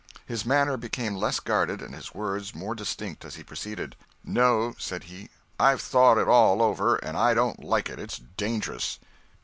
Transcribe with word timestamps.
His 0.25 0.47
manner 0.47 0.77
became 0.77 1.13
less 1.15 1.39
guarded 1.39 1.79
and 1.79 1.93
his 1.93 2.11
words 2.15 2.55
more 2.55 2.73
distinct 2.73 3.23
as 3.23 3.35
he 3.35 3.43
proceeded: 3.43 3.95
"No," 4.23 4.73
said 4.79 5.03
he, 5.03 5.29
"I've 5.59 5.79
thought 5.79 6.17
it 6.17 6.27
all 6.27 6.59
over, 6.63 6.95
and 6.95 7.15
I 7.15 7.35
don't 7.35 7.63
like 7.63 7.87
it. 7.87 7.99
It's 7.99 8.17
dangerous." 8.35 8.97